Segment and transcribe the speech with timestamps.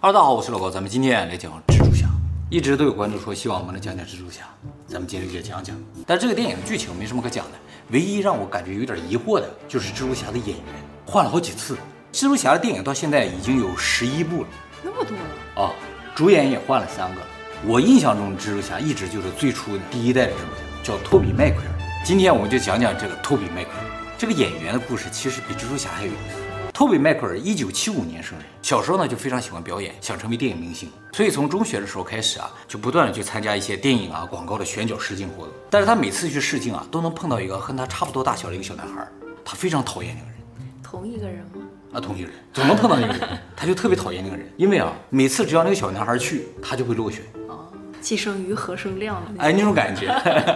[0.00, 2.06] Hello，大家好，我是老高，咱们今天来讲蜘蛛侠。
[2.50, 4.42] 一直都有观众说希望我们能讲讲蜘蛛侠，
[4.86, 5.76] 咱们今天就讲讲。
[6.06, 7.52] 但这个电影剧情没什么可讲的，
[7.90, 10.64] 唯一让我感觉有点疑惑的就是蜘蛛侠的演员
[11.06, 11.76] 换了好几次。
[12.12, 14.48] 蜘蛛侠的电影到现在已经有十一部了，
[14.82, 15.72] 那么多了啊！
[16.14, 17.20] 主演也换了三个。
[17.66, 21.70] 我印象中蜘蛛侠一直就是最初的第一代的蜘蛛侠，叫托比麦奎尔。
[22.04, 23.84] 今天我们就讲讲这个托比麦奎尔。
[24.18, 26.45] 这个演员的故事其实比蜘蛛侠还有意思。
[26.76, 35.54] 托比·麦克尔一九七五年生人，小时候呢就非常喜欢表演，想成为电影明星，所以从中学的时候开始啊，就不断的去参加一些电影啊、广告的选角试镜活动。
[35.70, 39.08] 但是他每次去试镜啊，都能碰到一个和他差不多大小的一个小男孩，
[39.42, 40.36] 他非常讨厌那个人。
[40.82, 41.62] 同一个人吗？
[41.94, 47.22] 啊，同一个人，总能碰到那个人， 他就特别讨厌那个人，因为啊，每次只要那个小男孩去，他就会落选。
[47.48, 49.42] 哦，既生瑜，何生亮的。
[49.42, 50.12] 哎，那种感觉。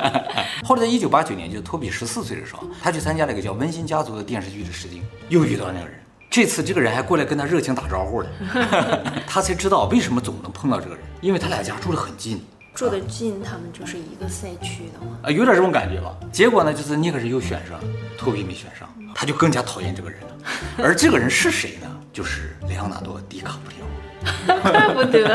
[0.68, 5.98] 后来在一九八九年，就是托比十四岁的时候，他去参加了一个叫《温馨家族》的电视剧的试镜，又遇到那个人。
[6.30, 8.28] 这次这个人还过来跟他热情打招呼了，
[9.26, 12.40] 他才知道为什么总能碰到这个人，因为他俩家住的很近，
[12.72, 16.14] 住的近，他们就是一个赛区的嘛，啊，有点这种感觉吧。
[16.30, 17.80] 结果呢，就是那个人又选上，
[18.16, 20.28] 托比没选上，他就更加讨厌这个人了。
[20.78, 21.88] 而这个人是谁呢？
[22.12, 25.28] 就是莱昂纳多·迪卡普里奥，怪 不得。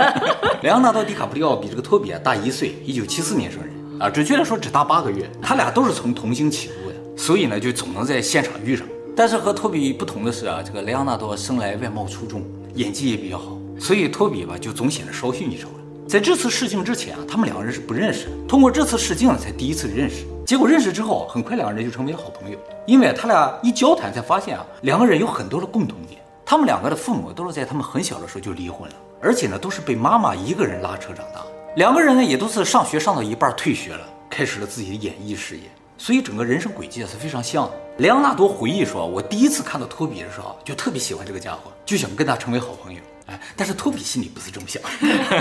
[0.64, 3.70] 莱昂纳多·迪卡普里奥比这个托比啊大一岁，一九七四年生人
[4.00, 5.30] 啊，准确来说只大八个月。
[5.42, 8.88] 他俩都是从童星起步的，所以呢就总能在现场遇上。
[9.16, 12.44] 但是和托比不同的是啊，这个莱昂纳多生来外貌出众，
[12.74, 15.76] 演技也比较好，所以托比吧就总显得稍逊一筹了。
[16.06, 20.26] 在这次试镜之前啊，他们两个人是不认识的，通过这次试镜才第一次认识。
[20.46, 22.60] 结果认识之后，很快两个人就成为了好朋友。
[22.86, 26.22] 因为他俩一交谈才发现啊，两个人有很多的共同点。
[26.46, 31.42] 他们两个的父母都是在他们很小的时候就离婚了，而且呢都是被妈妈一个人拉扯长大。
[31.78, 35.64] 两个人呢也都是上学上到一半退学了，开始了自己的演艺事业。
[35.98, 37.72] 所以整个人生轨迹是非常像的。
[38.00, 43.00] 莱昂纳多回忆说：“我第一次看到托比的时候，就特别喜欢这个家伙，就想跟他成为好朋友。
[43.28, 44.82] 哎，但是托比心里不是这么想。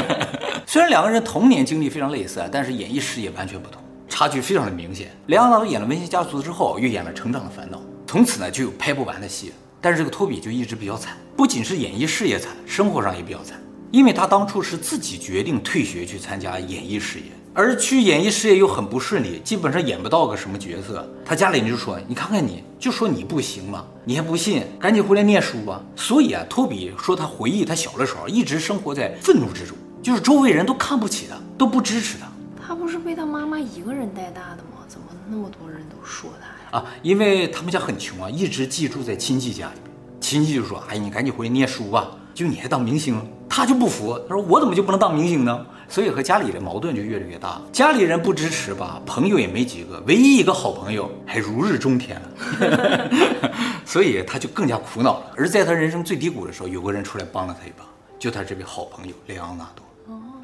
[0.65, 5.11] 虽然两个人童年经历非常类似啊，但是演艺事业完全不同，差距非常的明显。
[5.27, 9.53] 莱昂纳多演了《温馨家族》之后，又演了《成长的烦恼》，从此呢就有拍不完的戏。
[9.81, 13.61] 但是这个托比就一直比较惨，不仅是演艺事业惨，生活上也比较惨，
[13.91, 17.27] 因为他当初是自己决定退学去参加演艺事业。”
[17.57, 21.09] 而去演艺事业又很不顺利，基本上演不到个什么角色。
[21.25, 24.65] 他家里人就说：“你看看你，就说你不行嘛，你还不信？
[24.81, 32.27] 赶紧回来念书吧。”所以啊，托比说他回忆他小的时候一直生活在愤怒之中，就是周围人都看不起他，都不支持他。
[32.67, 34.83] 他不是被他妈妈一个人带大的吗？
[34.89, 36.85] 怎么那么多人都说他呀？
[36.85, 39.81] 啊，因为他们家很穷啊，一直寄住在亲戚家里。
[40.21, 43.17] 亲戚就说：“哎，你赶紧回来念书吧，就你还当明星？”
[43.49, 53.11] 他就不服，他说：“我怎么就不能当明星呢？”所以和家里的矛盾就越来越大，家里人不支持吧，朋友也没几个，唯一一个好朋友还如日中天了，
[53.85, 55.33] 所以他就更加苦恼了。
[55.37, 57.85] 而在他人生最低谷的时候，有个人出来帮了他一把，
[58.19, 59.85] 就他这位好朋友莱昂纳多。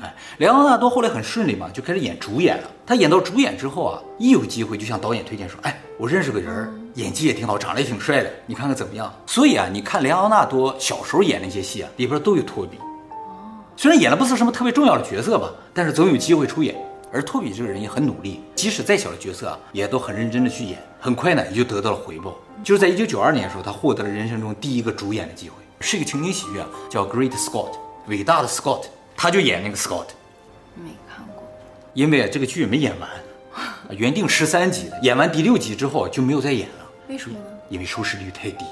[0.02, 2.70] 哎，莱昂纳多后来很顺利嘛，就开始演主演了。
[2.86, 12.78] 他演到主演之后啊，一有机会就向导演推荐说：“哎，我认识个人，演技也挺好，长得也挺帅的，你看看怎么样？”所以啊，你看莱昂纳多小时候演那些戏啊，里边都有托比。
[13.80, 16.76] 虽然演的不是什么特别重要的角色吧，但是总有机会出演。
[17.10, 20.78] 而托比这个人也很努力，即使再小的角色啊，也都很认真的去演。
[21.00, 22.36] 很快呢，也就得到了回报。
[22.62, 27.70] 就是在一九九二年的时候，他获得了人生中第一个主演的机会，是一个情景喜剧啊，叫《Great Scott》，
[28.06, 28.84] 伟大的 Scott，
[29.16, 30.08] 他就演那个 Scott。
[30.74, 31.42] 没看过，
[31.94, 33.08] 因为这个剧没演完，
[33.96, 36.84] 原定十三集的，演完第六集之后就没有再演了。
[37.08, 37.44] 为什么呢？
[37.70, 38.66] 因为收视率太低。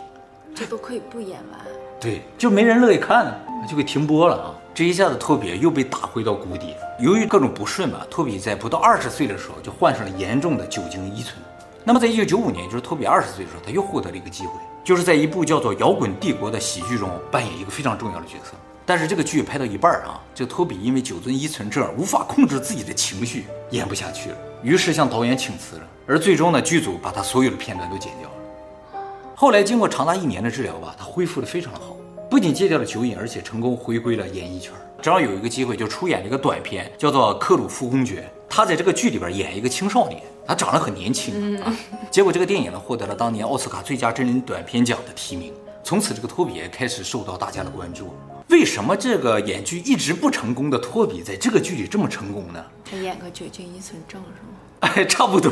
[0.54, 1.60] 这都可以不演完。
[1.98, 4.54] 对，就没人乐意看，就给停播了啊。
[4.78, 6.72] 这一下子，托比又被打回到谷底。
[7.00, 11.34] 由于各种不顺吧，托比在不到二十岁的时候就患上了严重的酒精依存。
[11.82, 14.52] 那么，在一九九五年，就是托比二十岁的时候，他又获得了一个机会，
[14.84, 18.52] 就是在一部叫做《摇滚帝国》的喜剧中扮演一个非常重要的角色。
[18.86, 25.82] 但是这个剧拍到一半啊，这个托比因为酒醉依存症无法控制自己的情绪，演不下去了，于是向导演请辞了。
[26.06, 29.02] 而最终呢，剧组把他所有的片段都剪掉了。
[29.34, 31.96] 后来经过长达一年的治疗吧，他恢复的非常好，
[32.30, 34.70] 不仅戒掉了酒瘾，而且成功回归了演艺圈。
[35.00, 38.20] 正好有一个机会，就出演了一个短片，叫做《克鲁夫公爵》。
[38.50, 41.74] 他在这个剧里边演一个青少年，他长得很年轻啊。
[42.10, 45.54] 结果这个电影呢，获得了当年奥斯卡最佳真人短片奖的提名。
[45.82, 48.12] 从此，这个托比也开始受到大家的关注。
[48.50, 52.62] 为什么这个演剧一直不成功的托比，在这个剧里这么成功呢？
[52.90, 54.58] 他演个酒精依存症是吗？
[54.80, 55.50] 哎， 差不多。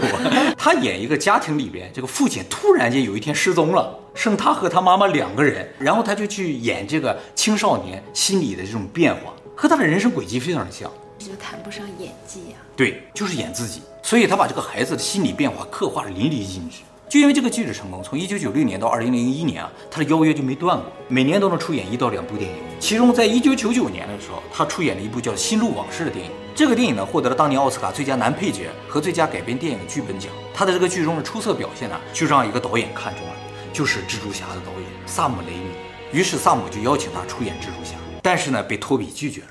[0.58, 10.90] 他演一个家庭里边，这个父亲突然间有一天失踪了，剩他和他妈妈两个人，然后他就去演这个青少年心理的这种变化，和他的人生轨迹非常的像。
[11.18, 12.74] 这就谈不上演技呀、啊。
[12.74, 13.82] 对，就是演自己。
[14.02, 16.78] 所以他把这个孩子的心理变化刻画的淋漓尽致。
[17.08, 22.56] 就因为这个剧的成功，从一九九六年到二零零一年啊，他的邀约就没断过，每年都能出演一到两部电影。
[22.80, 26.32] 其中，在一九九九年的时候，他出演了一部叫《心路往事》的电影。
[26.54, 30.32] 这个电影呢，获得了当年奥斯卡最佳男配角和最佳改编电影剧本奖。
[30.52, 33.34] 他的这个剧中的出色表现呢，就让一个导演看中了，
[33.76, 35.68] 就是蜘蛛侠的导演萨姆雷米。
[36.10, 39.48] 于是萨姆就邀请他出演蜘蛛侠，但是呢，被托比拒绝了。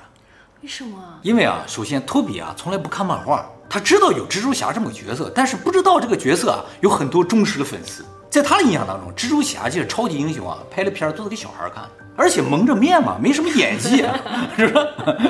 [0.64, 0.98] 为什么？
[1.22, 8.04] 因为啊，首先托比啊从来不看漫画，他知道有蜘蛛侠这么个角色，但是不知道这个角色啊有很多忠实的粉丝。
[8.32, 11.88] 在他的印象当中，蜘蛛侠这个超级英雄啊，拍的片儿都是给小孩看，
[12.18, 14.18] 而且蒙着面嘛，没什么演技，啊，
[14.58, 14.82] 是吧？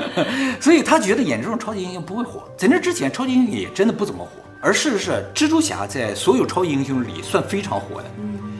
[0.62, 2.48] 所以他觉得演这种超级英雄不会火。
[2.58, 4.32] 在那之前，超级英雄也真的不怎么火。
[4.62, 8.10] 而事实是，蜘蛛侠在所有超级英雄里算非常火的。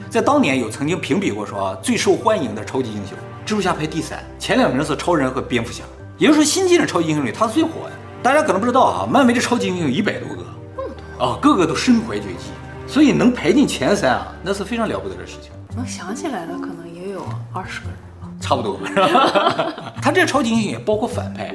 [0.08, 5.82] 在当年有曾经评比过说啊最受欢迎的超级英雄，蜘蛛侠排第三，前两名是超人和蝙蝠侠。
[6.18, 7.92] 也就是说，新进的超级英雄里，他是最火的。
[8.22, 10.42] 大家可能不知道啊，漫威的超级英雄一百多个，
[10.74, 12.46] 那么多啊，个个都身怀绝技，
[12.86, 15.52] 所以能排进前三啊，那是非常了不得的事情。
[15.76, 17.22] 能想起来的可能也有
[17.52, 18.80] 二十个人吧，差不多。
[18.86, 19.92] 是吧？
[20.00, 21.54] 他这个超级英雄也包括反派，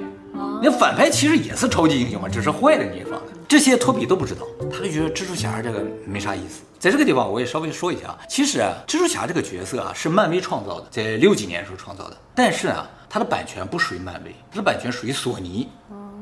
[0.62, 3.20] 那反派其实也是超级英雄嘛，只是坏的那一方。
[3.52, 6.62] 这些托比都不知道，他就觉得蜘蛛侠这个没啥意思。
[6.80, 12.90] 在这个地方，我也稍微说一下啊，其实啊，蜘蛛侠这个角色啊是漫威创造的，在六几年时候创造的，但是啊。
[13.14, 15.68] 它的版权不属于漫威，它的版权属于索尼，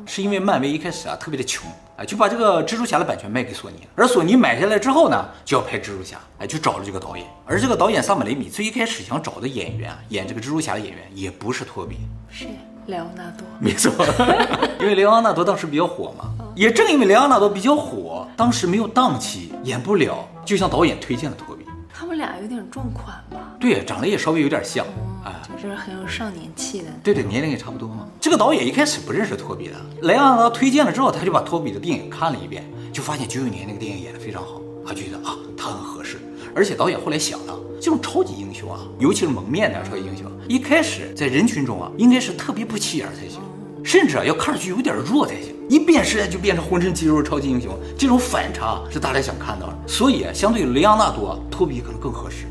[0.08, 11.98] 是因为漫威一开始啊特别的穷，哎，就把这个蜘蛛侠的版权卖给索尼，而索尼买下来之后呢，就要拍蜘蛛侠，哎，就找了这个导演，而这个导演萨姆雷米最一开始想找的演员啊，演这个蜘蛛侠的演员也不是托比，
[12.28, 12.48] 是
[12.88, 13.94] 莱昂纳多，没错，
[14.82, 16.29] 因为莱昂纳多当时比较火嘛，
[16.60, 21.64] 也正因为莱昂纳多比较火，当时没有档期，演不了，就向导演推荐了托比。
[21.88, 23.56] 他们俩有点撞款吧？
[23.58, 24.86] 对，长得也稍微有点像，
[25.24, 26.88] 哎、嗯，就是很有少年气的。
[27.02, 28.06] 对对，年龄也差不多嘛。
[28.20, 36.20] 这个导演一开始不认识托比的，莱昂纳多推荐了之后，他就把托比的电影看了一遍，就发现九九年那个电影演得非常好，他觉得啊，他很合适。
[36.54, 43.40] 而且导演后来想了，这种超级英雄啊，尤其是蒙面的超级英雄，一开始在人群中啊，应该是特别不起眼才行，
[43.82, 45.56] 甚至啊要看上去有点弱才行。
[45.70, 49.78] 一变身就变成浑身肌肉超级英雄，这种反差是大家想看到的。
[49.88, 52.48] 所以相对于雷昂纳多，托比可能更合适，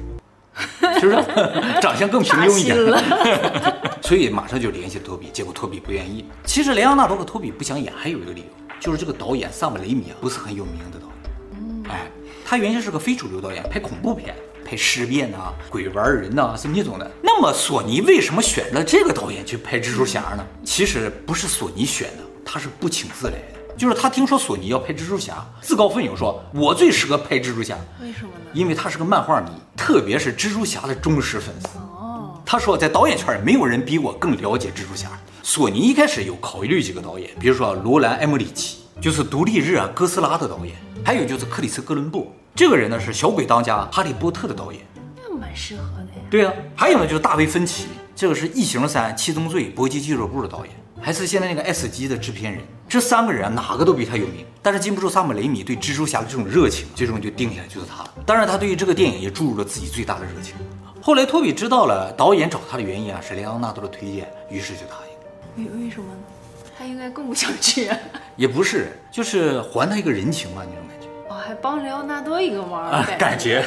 [1.01, 1.81] 是不是？
[1.83, 2.77] 长相更平庸一点。
[4.01, 6.25] 所以马上就联系托比，结果托比不愿意。
[6.45, 8.47] 其实雷昂纳多和托比不想演，还有一个理由，
[8.79, 11.83] 就是这个导演萨姆雷米啊，不是很有名的导演。
[11.91, 12.09] 哎，
[12.47, 14.33] 他原先是个非主流导演，拍恐怖片，
[14.65, 17.11] 拍尸变呐、鬼玩人呐、啊，什么那种的。
[17.21, 20.47] 那么索尼为什么选了这个导演去拍蜘蛛侠呢？
[20.65, 22.28] 其实不是索尼选的。
[22.51, 28.51] 他是不请自来的，就是他听说索尼要拍蜘蛛侠，自告奋勇说：“我最适合拍蜘蛛侠。”为什么呢？
[28.55, 31.77] 因为他是个漫画迷，特别是蜘蛛侠的忠实粉丝。
[31.77, 35.11] 哦，他说在导演圈没有人比我更了解蜘蛛侠。
[35.43, 40.75] 索尼一开始有考虑几个导演，比如说罗兰·艾莫里奇，就是独立日啊哥斯拉的导演，
[41.05, 44.81] 还有就是克里斯·哥伦布，这个人呢是小鬼当家、哈利波特的导演，
[45.23, 46.27] 那蛮适合的呀。
[46.31, 50.75] 对啊，还有呢就是大卫·芬奇，这个是异形三、七宗罪、搏击俱乐部的导演。
[51.01, 58.15] 还是现在那个 S 级的制片人，这三个人啊，哪个都比他有名，但是禁不住萨姆雷米对蜘蛛侠的这种热情，最终就定下来就是他了。
[58.27, 60.55] 当然，他对于这个电影也注入了自己最大的热情。
[61.01, 64.97] 后来托比知道了导演找他的原因啊，是莱昂纳多的推荐，于是就答
[65.57, 65.65] 应。
[65.65, 66.19] 为为什么呢？
[66.77, 67.97] 他应该更不想去啊。
[68.37, 71.07] 也不是，就是还他一个人情嘛，那种感觉。
[71.29, 73.65] 哦，还帮莱昂纳多一个忙，感觉。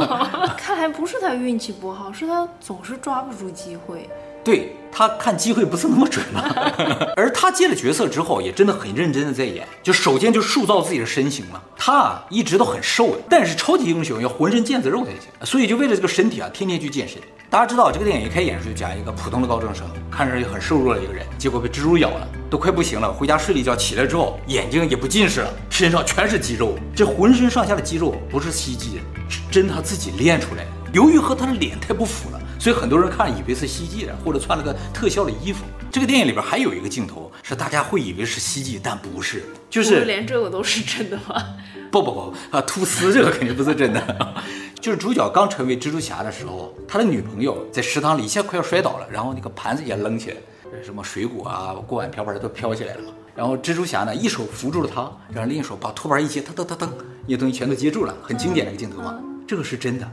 [0.56, 4.08] 看来不是他运气不好，是他总是抓不住机会。
[4.42, 6.42] 对，他看机会不是那么准嘛，
[7.14, 11.60] 而他接了角色之后，也真的很认真的在演，就首先就塑造自己的身形嘛。
[11.76, 17.20] 他啊一直都很瘦的，但是超级英雄要浑身腱子肉才行，所以就为了这个身体啊，天天去健身。
[17.50, 30.70] 大家知道这个电影一开演时就讲一个普通的高中生，看上去很瘦弱的一个人，结果被蜘蛛咬了，都快不行了，回家睡了一觉，起来之后眼睛也不近视了，身上全是肌肉，这浑身上下的肌肉不是 CG 的，是真他自己练出来的。
[30.92, 32.39] 由于和他的脸太不符了。
[32.60, 35.64] 所以很多人看以为是 CG 的，或者穿了个特效的衣服。
[35.90, 41.42] 这个电影里边还有一个镜头是大家会以为是 CG，但不是，就是，是连这个都是真的吗？
[41.90, 44.34] 不不不啊，吐司这个肯定不是真的，
[44.78, 50.36] 就是主角刚成为蜘蛛侠的时候，他的女朋友在食堂里一下快要摔倒了，然后那个盘子也扔起来，
[50.84, 53.08] 什么水果啊、锅碗瓢盆都飘起来了嘛。
[53.34, 56.88] 然后蜘蛛侠呢，一手扶住了他，然后另一手把托盘一接，噔噔噔噔，
[57.24, 59.18] 那些东西全都接住了，很经典的一个镜头嘛。
[59.48, 60.06] 这个是真的，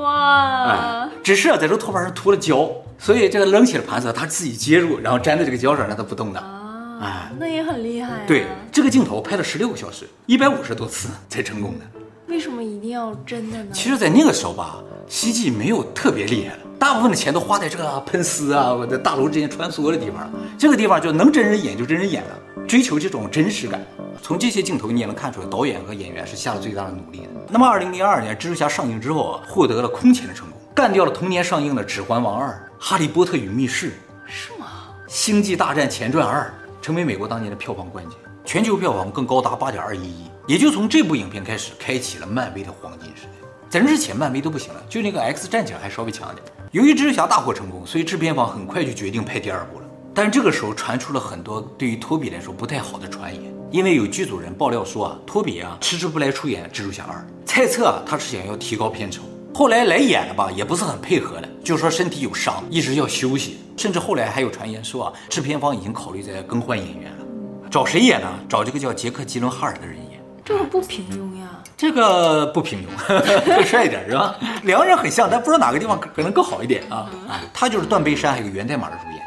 [0.00, 0.64] 哇！
[0.64, 6.40] 哎，只是啊，在这个托盘上涂了胶，所以这个扔起的盘子它自己接住，然后粘在这个胶上，让它不动的。
[6.40, 8.20] 啊，哎，那也很厉害啊。
[8.26, 11.84] 对，这个镜头拍了十六个小时，一百五十多次才成功的。
[12.26, 13.70] 为什么一定要真的呢？
[13.72, 20.30] 其实，在那个时候吧，CG 没有特别厉害了，大部分的钱都花在这个喷丝啊，或者大楼之间穿梭的地方了。
[20.58, 22.38] 这个地方就能真人演就真人演了。
[22.68, 23.82] 追求这种真实感，
[24.20, 27.28] 从这些镜头你也能看出来，导演和演员是下了最大的努力的。
[27.48, 32.48] 那么，二零零二年《蜘蛛侠》上映之后啊，获得了空前的成功，干掉了同年上映的《指环王二》
[32.78, 33.88] 《哈利波特与密室》，
[34.26, 34.66] 是吗？
[35.10, 36.52] 《星际大战前传二》
[36.84, 40.30] 成为美国当年的票房冠军，全球票房更高达八点二一亿。
[40.46, 43.43] 也就从这部影片开始，开启了漫威的黄金时代。
[43.74, 46.46] 在这之前，漫威都不行了，就那个 X 战警还稍微强一点。
[46.70, 49.86] 由于《蜘蛛侠》大获成功，所以制片方很快就决定拍第二部了。
[50.14, 59.22] 但这个时候传出了很多对于托比来说不太好的传言，因为有剧组人爆料说啊，托比啊迟迟不来出演蜘蛛侠二，猜测啊他是想要提高片酬。
[59.52, 63.58] 后来来演了吧，也不是很配合的，就说身体有伤，一直要休息。
[63.76, 67.24] 甚至后来还有传言说啊，制片方已经考虑在更换演员了，
[67.68, 68.28] 找谁演呢？
[68.48, 70.22] 找这个叫杰克·吉伦哈尔的人演。
[70.44, 71.53] 这个不平庸呀，
[71.83, 74.37] 这 个不平庸，更帅一点是吧？
[74.63, 77.09] 两个人很像，但不知道哪个地方可能更好一点啊。
[77.27, 79.19] 啊，他就是断背山还有源代码的主演。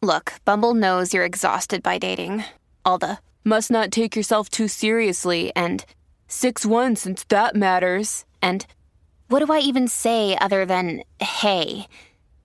[0.00, 2.44] Look, Bumble knows you're exhausted by dating.
[2.84, 5.84] All the must not take yourself too seriously and
[6.28, 8.24] 6-1 since that matters.
[8.40, 8.66] And
[9.28, 11.86] what do I even say other than hey?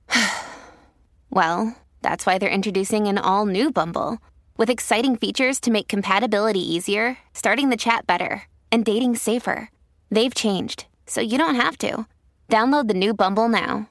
[1.30, 4.18] well, that's why they're introducing an all new Bumble
[4.58, 9.69] with exciting features to make compatibility easier, starting the chat better, and dating safer.
[10.11, 12.07] They've changed, so you don't have to.
[12.49, 13.87] Download the new Bumble now.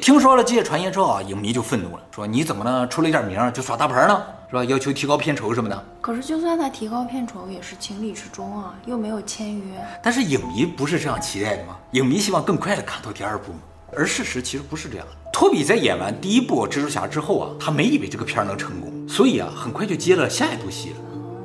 [0.00, 2.86] 听说了这些传言之后啊，影迷就愤怒了，说你怎么呢？
[2.88, 4.22] 出了一点名就耍大牌呢？
[4.50, 4.64] 是吧？
[4.64, 5.84] 要求提高片酬什么的。
[6.00, 9.62] 可是就算他提高片酬，也是情理之中啊，又没有签约。
[10.02, 11.78] 但是影迷不是这样期待的吗？
[11.92, 13.52] 影迷希望更快的看到第二部，
[13.96, 15.06] 而事实其实不是这样。
[15.32, 20.96] 托比在演完第一部蜘蛛侠之后啊，他没以为这个片儿能成功，所以啊，很快就接了下一部戏了。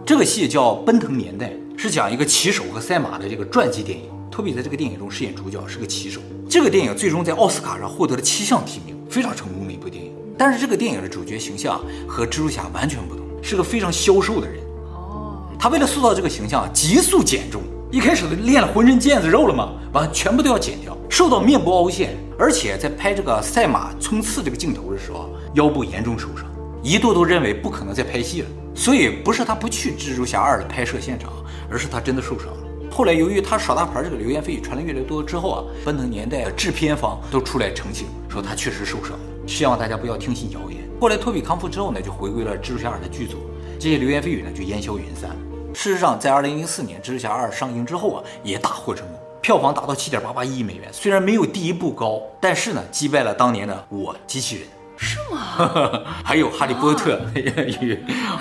[0.06, 1.48] 这个戏叫《奔腾年代》，
[1.82, 4.04] 是讲一个骑手和赛马的这个传记电影。
[4.30, 6.20] 托比在这个电影中饰演主角，是个骑手。
[6.50, 10.12] 这个电影最终在奥斯卡上获得了七项提名，非常成功的一部电影。
[10.38, 14.58] 但是这个电影的主角形象和蜘蛛侠完全不同，是个非常消瘦的人。
[14.94, 22.14] 哦，他为了塑造这个形象，急速减重，一开始练了浑身腱子肉了嘛，完全部都要减掉，瘦到面部凹陷。
[22.38, 26.46] 而且在拍这个赛马冲刺这个镜头的时候，腰部严重受伤，
[26.84, 28.48] 一度都认为不可能再拍戏了。
[28.76, 31.32] 所以不是他不去蜘蛛侠二的拍摄现场，
[31.70, 32.58] 而是他真的受伤了。
[32.92, 40.80] 后来，由于他耍大牌这个流言蜚语传得越来越多之后啊，奔腾年代的制片方都出来澄清，说他确实受伤了，希望大家不要听信谣言。
[41.00, 43.38] 后来托比康复之后呢，就回归了蜘蛛侠二的剧组，
[43.80, 45.30] 这些流言蜚语呢就烟消云散。
[45.74, 54.66] 事实上，在二零零四年蜘蛛侠二上映之后啊，也大获成功，票房达到七点八八亿美元，虽然没有第一部高，但是呢，击败了当年的我机器人。
[55.00, 56.04] 是吗？
[56.24, 57.98] 还有哈利波特与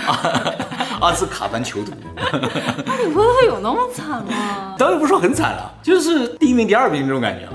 [0.06, 1.92] 阿阿兹卡班囚徒。
[2.20, 4.74] 哈利波特有那么惨吗？
[4.76, 7.48] 当然不说很惨了，就是第一名、第二名这种感觉。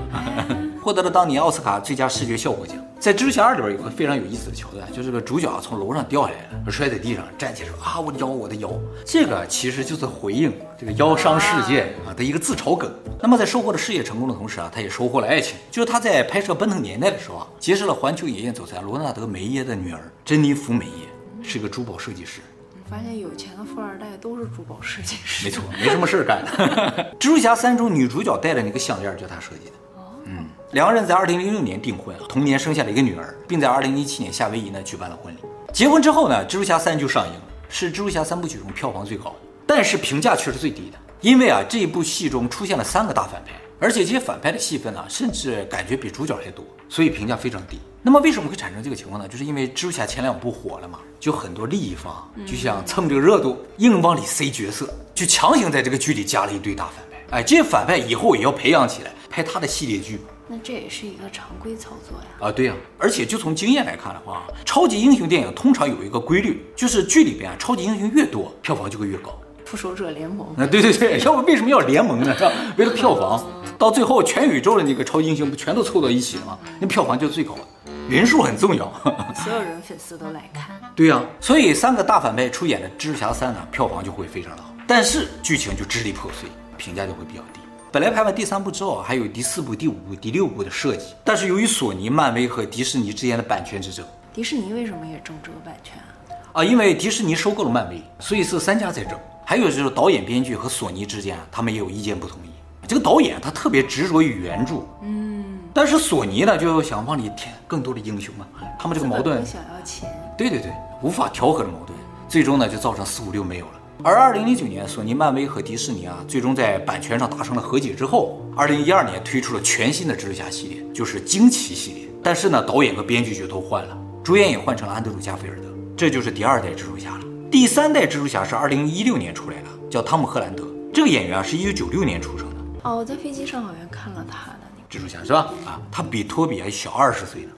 [0.84, 2.76] 获得了当年奥斯卡最佳视觉效果奖。
[3.00, 8.70] 在《蜘蛛侠二》里边有个非常有意思的桥段，就是这个主角从楼上掉下来了，摔在地上，站起来说啊，我的腰，我的腰。
[9.02, 12.92] 这个其实就是回应这个腰伤事件啊的一个自嘲梗。
[13.18, 15.56] 那么在收获了事业成功的同时啊，他也收获了爱情。
[15.70, 21.08] 就是他在拍摄《奔腾年代》的时候啊，结识了环球影业总裁罗纳德·梅耶的女儿珍妮弗·梅耶，
[21.42, 22.42] 是个珠宝设计师。
[22.90, 25.46] 发现有钱的富二代都是珠宝设计师。
[25.46, 26.44] 没错，没什么事儿干。
[27.18, 29.72] 蜘蛛侠三中女主角戴的那个项链就他设计的。
[29.96, 35.38] 哦嗯，两个人在二零零六年订婚，同年生下了一个女儿，并在二零一七年夏威夷呢举办了婚礼。
[35.72, 39.36] 结婚之后呢，蜘蛛侠三就上映了，是蜘蛛侠三部曲中票房最高的，
[39.68, 40.98] 但是评价却是最低的。
[41.20, 47.78] 因为啊，这一部戏中出现了三个大反派，而且这些反派的戏份呢，甚至感觉比主角还多，所以评价非常低。
[48.02, 49.28] 那么为什么会产生这个情况呢？
[49.28, 57.38] 就是因为蜘蛛侠前两部火了嘛，就很多利益方就想蹭这个热度，硬往里塞角色，就强行在这个剧里加了一堆大反派。
[57.38, 60.18] 哎，这些反派以后也要培养起来，拍他的系列剧。
[60.46, 62.48] 那这也是一个常规操作呀。
[62.48, 69.38] 啊，对呀、啊，而且就从经验来看的话，超级英雄电影通常有一个规律，就是剧里边啊，超级英雄越多，票房就会越高。
[69.64, 70.46] 复仇者联盟。
[70.56, 72.34] 啊，对对对，要不为什么要联盟呢？
[72.36, 72.52] 是吧？
[72.76, 73.44] 为了票房。
[73.76, 76.56] 到最后全宇宙的那个超级英雄不全都凑到一起了吗？
[76.78, 77.62] 那票房就最高了，
[78.08, 78.84] 人数很重要。
[79.34, 80.80] 所有人粉丝都来看。
[80.94, 86.48] 对呀、啊，所以三个大反派出演的蜘蛛侠三呢，票房就会非常的好，但是剧情就支离破碎，
[86.78, 87.60] 评价就会比较低。
[87.94, 96.58] 本来拍完第三部之后，还有第四部、第五部、第六部的设计，但是由于索尼、漫威和迪士尼之间的版权之争，迪士尼为什么也争这个版权啊？
[96.60, 99.16] 啊，因为迪士尼收购了漫威，所以是三家在争。
[99.44, 102.48] 还有就是导演、编剧和索尼之间，他们也有意见不统一。
[102.88, 108.44] 这个导演他特别执着于原著，嗯，但是索尼呢就想往里添更多的英雄嘛，
[108.76, 111.96] 他们这个矛盾想要钱，对对对，无法调和的矛盾，
[112.28, 113.72] 最终呢就造成四五六没有了。
[114.02, 122.08] 而二零零九年，索尼、漫威和迪士尼啊，最终在版权上达成了和解之后，二零一二年推出了全新的蜘蛛侠系列，就是惊奇系列。
[122.22, 125.62] 但是呢，导演和编剧就都换了，主演也换成了安德鲁·加菲尔德，
[125.96, 127.24] 这就是第二代蜘蛛侠了。
[127.50, 132.56] 第三代蜘蛛侠是二零一六年出来的，叫汤姆·赫兰德，这个演员啊是一九九六年出生的。
[132.82, 135.50] 哦，我在飞机上好像看了他的那蜘蛛侠是吧？
[135.64, 137.48] 啊，他比托比还小二十岁呢。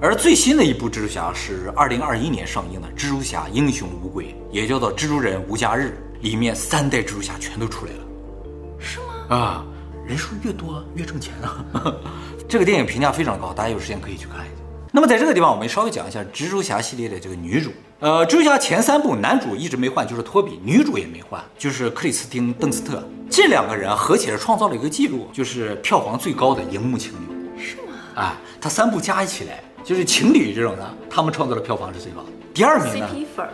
[0.00, 7.98] 而最新的一部蜘蛛侠是二零二一年上映的《蜘蛛侠：英雄无归》，也叫做《蜘蛛人无家日》，里面三代蜘蛛侠全都出来了。
[8.78, 9.36] 是吗？
[9.36, 9.64] 啊，
[10.06, 11.64] 人数越多越挣钱啊！
[12.48, 14.62] 这个电影评价非常高，大家有时间可以去看一下。
[14.92, 17.70] 那么在这个地方，我们稍微讲一下蜘蛛侠系列的这个女主。
[17.98, 23.02] 呃，蜘蛛侠前三部男主一直没换，就是托比；女主也没换，就是克里斯汀·邓斯特。
[23.28, 27.35] 这两个人合起来创造了一个记录，就是票房最高的荧幕情侣。
[28.16, 29.60] 啊，他三部加起来。
[29.84, 32.26] 就是情侣这种的，他们创造的票房是最高的。
[32.52, 33.52] 第二名呢？CP 粉儿。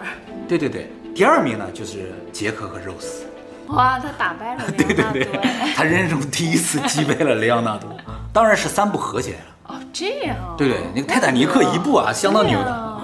[0.48, 3.24] 对对对，第二名呢就是杰克和 Rose。
[3.66, 4.64] 哇，他打败了。
[4.74, 5.28] 对对对，
[5.76, 7.90] 他人生中第一次击败了雷昂纳多。
[8.32, 9.44] 当然是三部合起来了。
[9.64, 10.34] 哦，这样。
[10.56, 13.00] 对对，那个泰坦尼克一部啊，相当牛的。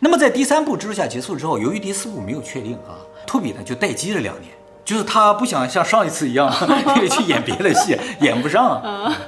[0.00, 4.50] 那么在第三部蜘蛛侠结束之后，由于第四部没有确定啊，托比呢就待机了两年，
[4.84, 6.52] 就是他不想像上一次一样
[7.08, 8.82] 去演别的戏，演不上，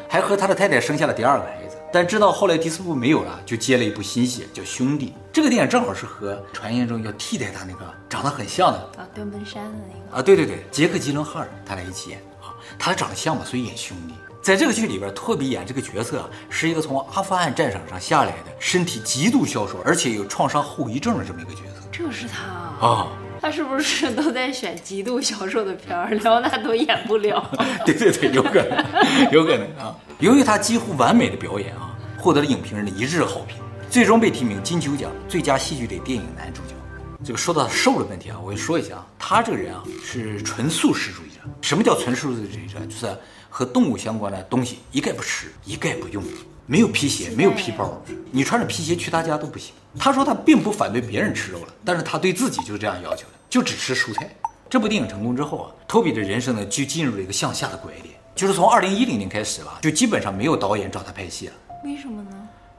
[0.09, 1.64] 还和他的太太生下了第二个孩子。
[1.95, 5.07] 但知道后来第四部没有了，就接了一部新戏，叫《兄弟》。
[5.33, 14.15] 这个电影正好是和传言中要替代他那个长得很像的啊，邓本山的那个啊，对对对，杰克·吉伦哈尔他俩一起演啊，他长得像嘛，所以演兄弟。
[14.43, 21.87] 在这个剧里边，托比演这个角色啊，是一个从阿富汗战场上下来的，身体极度消瘦，而且有创伤后遗症的这么一个角色。
[21.93, 22.77] 这是他啊。
[22.81, 23.09] 哦
[23.41, 26.09] 他是不是都在选极度消瘦的片儿？
[26.15, 27.47] 莱昂纳多演不了。
[27.85, 29.95] 对对对，有可能，有可能啊。
[30.19, 31.84] 由于他几乎完美的表演啊，
[32.25, 33.59] 获得了影评人的一致好评，
[33.91, 36.75] 最终被提名金球奖最佳戏剧类电影男主角。
[37.23, 41.43] 这个说到瘦的问题啊，我就说一下啊，他这个人啊是纯素食主义者。
[41.61, 42.81] 什么叫纯素食主义者？
[42.87, 43.15] 就是
[43.51, 46.25] 和动物相关的东西一概不吃，一概不用，
[46.65, 49.75] 没有皮鞋，没有皮包，你穿着皮鞋去他家都不行。
[49.99, 53.35] 他说他并不反对别人吃肉了，但是他对自己就是这样要求的。
[53.51, 54.35] 就只吃蔬菜。
[54.71, 61.53] 这部电影成功之后啊，托比的人生呢就进入了一个向下的拐点，就是从二零一零年开始吧，就基本上没有导演找他拍戏了。
[61.85, 62.31] 为什么呢？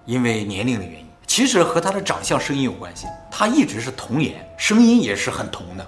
[0.05, 3.05] 因为年龄的原因，其实和他的长相、声音有关系。
[3.29, 5.85] 他一直是童颜，声音也是很童的。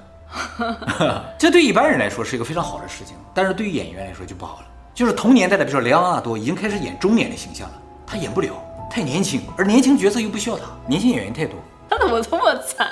[1.35, 4.67] 这对一般人来说是一个非常好的事情，但是对于演员来说就不好了。
[4.93, 8.53] 就是同年代的，比如说莱昂纳多已经开始演中年的形象了，他演不了，
[8.87, 11.55] 太年轻，而年轻角色又不需要他，年轻演员太多。
[11.89, 12.85] 他怎么这么惨？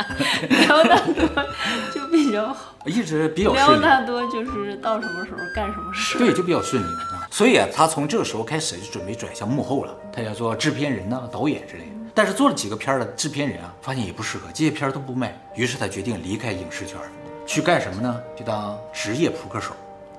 [0.50, 1.46] 莱昂纳多
[1.94, 3.84] 就比较好，一直比较顺利。
[3.84, 7.15] 莱昂纳多就是到什么时候干什么事，对，就比较顺利啊。
[7.36, 11.92] 所以啊，他从这个时候开始就准备转向幕后了，他要做制片人呐、啊、导演之类的。
[12.14, 16.98] 但是做了几个片的制片人啊，发现也不适合，这些片都不卖，于是他决定离开影视圈，
[17.46, 18.22] 去干什么呢？
[18.38, 19.72] 去当职业扑克手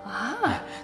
[0.05, 0.37] 啊。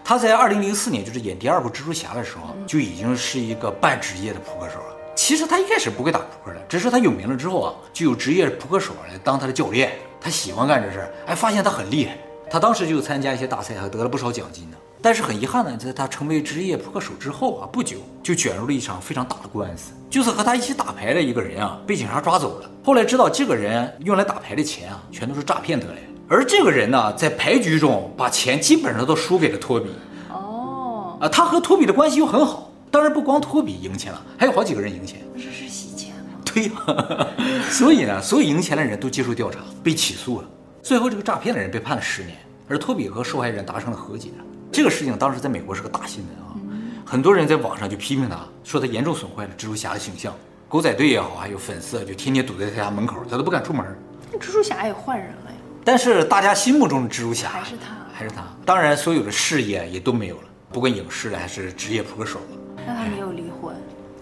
[0.03, 4.97] 他在二零零四年就是演第二部蜘蛛侠的时候，就已经是一个半职业的扑克手了。
[5.15, 9.93] 其实他一开始不会打扑克的，只是他有名了之后啊，就有职业扑克手来当他的教练。
[10.19, 12.17] 他喜欢干这事儿，哎，发现他很厉害。
[12.51, 14.79] 他当时就参加一些大赛，还得了不少奖金呢。
[15.03, 22.71] 但是很遗憾呢，在他成为职业扑克手之后啊，不久就卷入了一场非常大的官司，就是和他一起打牌的一个人啊，被警察抓走了。
[22.85, 26.03] 后来知道这个人用来打牌的钱啊，全都是诈骗得来的。
[26.29, 29.91] 而这个人呢，在牌局中把钱基本上都输给了托比。
[30.31, 32.71] 哦，啊，他和托比的关系又很好。
[32.89, 35.21] 当然不光托比赢钱了，还有好几个人赢钱。
[35.35, 36.39] 这是洗钱吗？
[36.45, 37.27] 对呀，
[37.71, 40.49] 所以呢，所有赢钱的人都接受调查，被起诉了。
[40.81, 42.37] 最后这个诈骗的人被判了十年，
[42.69, 44.29] 而托比和受害人达成了和解。
[44.73, 46.57] 这个事情当时在美国是个大新闻啊，
[47.05, 50.35] 很多人在网上就批评他，说他严重损坏了蜘蛛侠的形象。
[50.67, 53.85] 狗仔队也好，还有粉丝就天天堵在他家门口，他都不敢出门。
[54.33, 55.57] 那蜘蛛侠也换人了呀。
[55.85, 58.43] 但是大家心目中的蜘蛛侠还是他，还是他。
[58.65, 62.57] 当然，所有的事业也都没有了，不管影视还是职业扑克手了。
[62.87, 63.77] 那他没有离婚，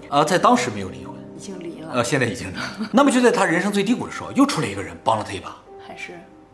[0.08, 2.90] 啊，在当时没有离婚，已经离了，呃，现在已经离了。
[2.90, 5.56] 那么就在他人生最低谷的时候，又出来一个人帮了他一把，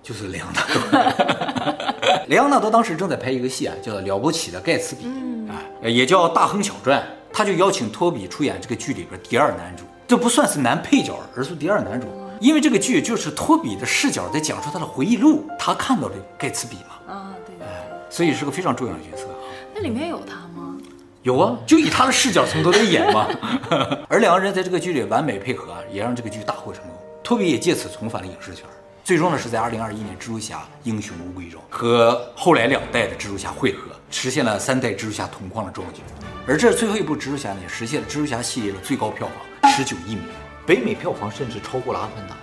[0.07, 2.16] 就是莱昂纳多。
[2.29, 5.05] 莱昂纳多当时正在拍一个戏啊，叫《了不起的盖茨比》。
[5.12, 7.01] 嗯，啊，也叫《大亨小传》，
[7.33, 12.07] 他就邀请托比出演这个剧里边第二男主，这不算是男配角，而是第二男主，
[12.40, 17.66] 因为这个剧就是托比的视角在讲述他的回忆录，他看到的盖茨比嘛，啊，对，
[18.09, 19.27] 所以是个非常重要的角色。
[19.75, 20.77] 那里面有他吗？
[21.25, 23.27] 有啊，就以他的视角从头在演嘛。
[24.09, 26.92] 而两个人在这个剧里完美配合，也让这个剧大获成功。
[27.25, 28.64] 托比也借此重返了影视圈。
[29.07, 36.01] 最终呢，是在二零二一年《蜘蛛侠：英雄无归》中和后来两代的蜘蛛侠汇合，实现了三代蜘蛛侠同框的壮举。
[36.45, 39.29] 而这最后一部蜘蛛侠呢，也实现了蜘蛛侠系列的最高票
[39.62, 40.31] 房十九亿美元，
[40.66, 42.35] 北美票房甚至超过了《阿凡达》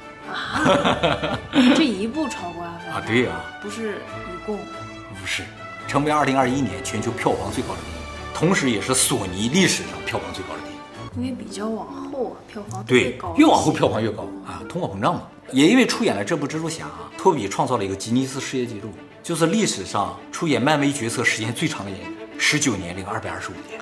[1.33, 1.39] 啊！
[1.75, 3.03] 这一部超过《阿凡达》啊？
[3.05, 4.55] 对呀，不是一共？
[4.55, 5.43] 不是，
[5.85, 7.99] 成为二零二一年全球票房最高的电影，
[8.33, 10.79] 同时也是索尼历史上票房最高的电影。
[11.17, 15.23] 因为比较往后啊，票房对高，越往后票房越高啊，通货膨胀嘛。
[15.51, 18.89] 也因为出演了这部蜘蛛侠，托比创造了一个吉尼斯世界纪录，
[19.21, 23.79] 就是历史上出演漫威角色时间最长的演员，十九年零二百二十五天。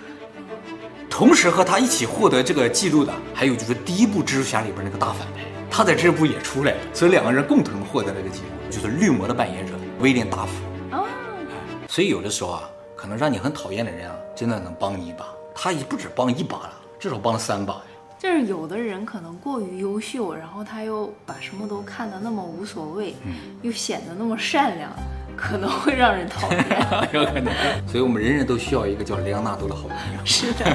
[1.09, 10.53] 同时和他一起获得这个记录的，还有就是第一部蜘蛛侠里边那个大反派，他在这部也出来了，所以两个人共同获得了这个记录，就是绿魔的扮演者威廉达福。
[10.91, 11.05] 哦，
[11.87, 16.73] 所以有的时候啊，可能让你很讨厌的人啊，真的能帮你一把，他也不止帮一把了。
[16.99, 17.81] 至少帮了三把呀！
[18.21, 24.91] 就是有的人可能过于优秀，然后他又把什么都看得那么无所谓，嗯、又显得那么善良，
[25.35, 26.63] 可能会让人讨厌。
[27.13, 27.51] 有可能，
[27.87, 30.23] 所以我们人人都需要一个叫莱昂纳多的好朋友。
[30.23, 30.65] 是的，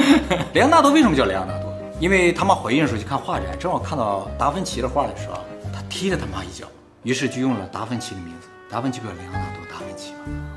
[0.54, 1.70] 莱昂纳多为什么叫莱昂纳多？
[2.00, 5.34] 因为他妈怀孕的时候去看画展，正好看到达芬奇的画的时候，
[5.70, 6.66] 他踢了他妈一脚，
[7.02, 8.48] 于是就用了达芬奇的名字。
[8.70, 10.18] 达芬奇不叫莱昂纳多达芬奇吗？
[10.24, 10.47] 哦。